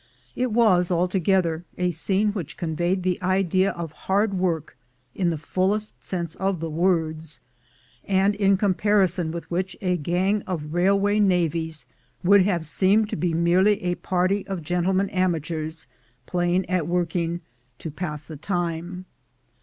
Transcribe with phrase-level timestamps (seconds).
[0.35, 4.75] _;It was altogether a scene which conveyed the idea of hard work
[5.13, 7.39] in the fullest sense of the words,
[8.05, 11.85] and in comparison with which a gang of railway navvies
[12.23, 15.85] would have seemed to be merely a party of gentlemen amateurs
[16.25, 17.41] playing at working
[17.79, 19.03] pour passer le temps.